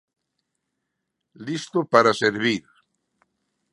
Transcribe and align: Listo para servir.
Listo 1.45 1.79
para 1.91 2.09
servir. 2.21 2.61